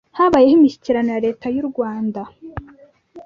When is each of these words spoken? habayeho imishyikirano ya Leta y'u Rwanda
habayeho 0.17 0.55
imishyikirano 0.57 1.09
ya 1.15 1.23
Leta 1.25 1.45
y'u 1.55 1.65
Rwanda 1.69 2.21